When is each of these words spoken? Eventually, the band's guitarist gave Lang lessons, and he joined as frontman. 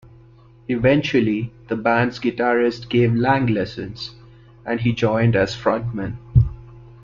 Eventually, 0.67 1.51
the 1.67 1.75
band's 1.75 2.17
guitarist 2.17 2.89
gave 2.89 3.13
Lang 3.13 3.45
lessons, 3.45 4.15
and 4.65 4.81
he 4.81 4.93
joined 4.93 5.35
as 5.35 5.53
frontman. 5.55 6.17